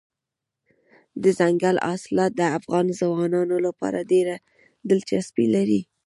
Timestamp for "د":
2.37-2.41